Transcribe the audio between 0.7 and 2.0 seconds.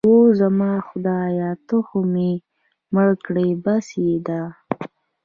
خدایه ته خو